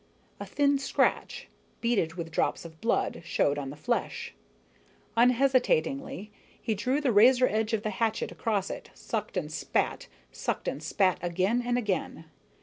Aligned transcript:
A 0.39 0.47
thin 0.47 0.79
scratch, 0.79 1.47
beaded 1.79 2.15
with 2.15 2.31
drops 2.31 2.65
of 2.65 2.81
blood, 2.81 3.21
showed 3.23 3.59
on 3.59 3.69
the 3.69 3.75
flesh. 3.75 4.33
Unhesitatingly, 5.15 6.31
he 6.59 6.73
drew 6.73 6.99
the 7.01 7.11
razor 7.11 7.47
edge 7.47 7.73
of 7.73 7.83
the 7.83 7.91
hatchet 7.91 8.31
across 8.31 8.71
it, 8.71 8.89
sucked 8.95 9.37
and 9.37 9.51
spat, 9.51 10.07
sucked 10.31 10.67
and 10.67 10.81
spat 10.81 11.19
again 11.21 11.61
and 11.63 11.77
again. 11.77 12.25